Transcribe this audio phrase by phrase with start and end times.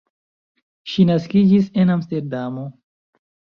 [0.93, 2.67] Ŝi naskiĝis en Amsterdamo.